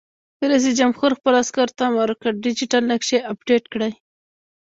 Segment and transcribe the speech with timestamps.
[0.49, 3.91] رئیس جمهور خپلو عسکرو ته امر وکړ؛ ډیجیټل نقشې اپډېټ کړئ!